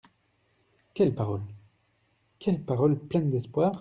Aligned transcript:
Quelle 0.95 1.13
parole? 1.13 1.43
quelle 2.39 2.59
parole 2.65 2.97
pleine 2.97 3.29
d’espoir? 3.29 3.69